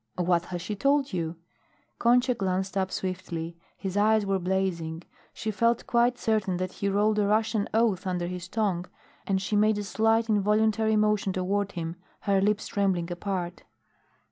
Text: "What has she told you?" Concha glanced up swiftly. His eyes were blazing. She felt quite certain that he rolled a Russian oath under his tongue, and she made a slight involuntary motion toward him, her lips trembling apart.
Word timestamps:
"What 0.17 0.45
has 0.45 0.63
she 0.63 0.75
told 0.75 1.13
you?" 1.13 1.35
Concha 1.99 2.33
glanced 2.33 2.75
up 2.75 2.89
swiftly. 2.91 3.55
His 3.77 3.95
eyes 3.95 4.25
were 4.25 4.39
blazing. 4.39 5.03
She 5.31 5.51
felt 5.51 5.85
quite 5.85 6.17
certain 6.17 6.57
that 6.57 6.71
he 6.71 6.89
rolled 6.89 7.19
a 7.19 7.27
Russian 7.27 7.69
oath 7.71 8.07
under 8.07 8.25
his 8.25 8.47
tongue, 8.47 8.85
and 9.27 9.39
she 9.39 9.55
made 9.55 9.77
a 9.77 9.83
slight 9.83 10.27
involuntary 10.27 10.95
motion 10.95 11.33
toward 11.33 11.73
him, 11.73 11.97
her 12.21 12.41
lips 12.41 12.65
trembling 12.65 13.11
apart. 13.11 13.61